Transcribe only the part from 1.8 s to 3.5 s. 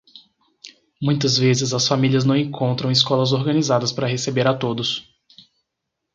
famílias não encontram escolas